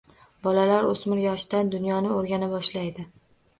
Bolalar 0.45 0.87
o‘smir 0.93 1.21
yoshidan 1.25 1.71
dunyoni 1.77 2.13
o‘rgana 2.17 2.53
boshlaydi. 2.57 3.09